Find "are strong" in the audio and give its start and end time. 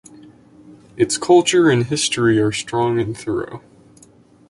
2.41-2.99